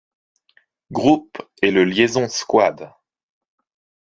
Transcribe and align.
Group 0.91 1.37
et 1.61 1.69
le 1.69 1.85
Liaison 1.85 2.27
Squad. 2.27 2.91